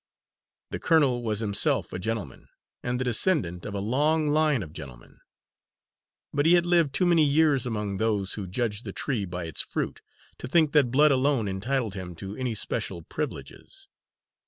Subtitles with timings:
[0.71, 2.47] The colonel was himself a gentleman,
[2.81, 5.19] and the descendant of a long line of gentlemen.
[6.33, 9.61] But he had lived too many years among those who judged the tree by its
[9.61, 10.01] fruit,
[10.39, 13.87] to think that blood alone entitled him to any special privileges.